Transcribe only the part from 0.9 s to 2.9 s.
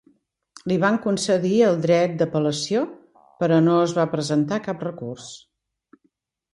concedir el dret d'apel·lació,